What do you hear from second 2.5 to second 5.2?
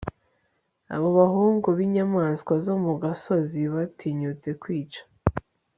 zo mu gasozi batinyutse kwica